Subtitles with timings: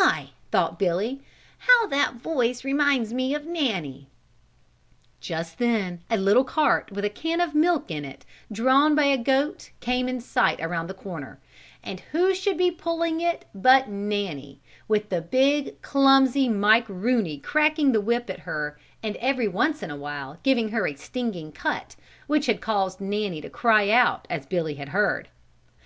[0.00, 1.22] "My!" thought Billy,
[1.60, 4.06] "how that voice reminds me of Nanny."
[5.18, 9.16] Just then a little cart, with a can of milk in it, drawn by a
[9.16, 11.38] goat came in sight around the corner,
[11.82, 17.92] and who should be pulling it but Nanny, with the big, clumsy Mike Rooney cracking
[17.92, 21.96] the whip at her and every once in a while giving her a stinging cut
[22.26, 25.30] which had caused Nanny to cry out as Billy had heard.